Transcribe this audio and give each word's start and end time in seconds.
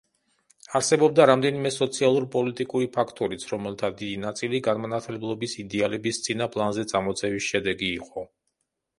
არსებობდა 0.77 1.25
რამდენიმე 1.29 1.71
სოციალურ-პოლიტიკური 1.73 2.87
ფაქტორიც, 2.95 3.45
რომელთა 3.51 3.89
დიდი 3.99 4.15
ნაწილი 4.23 4.61
განმანათლებლობის 4.69 5.53
იდეალების 5.65 6.21
წინა 6.29 6.47
პლანზე 6.55 6.87
წამოწევის 6.93 7.51
შედეგი 7.51 7.91
იყო. 7.99 8.25